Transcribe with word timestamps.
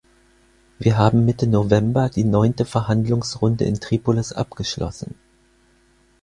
Wir 0.79 0.97
haben 0.97 1.25
Mitte 1.25 1.45
November 1.45 2.09
die 2.09 2.23
neunte 2.23 2.65
Verhandlungsrunde 2.65 3.65
in 3.65 3.79
Tripolis 3.79 4.33
abgeschlossen. 4.33 5.13